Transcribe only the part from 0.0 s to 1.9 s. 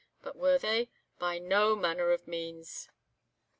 But were they? By no